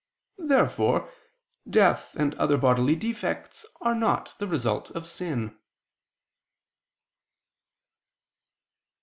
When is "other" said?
2.33-2.57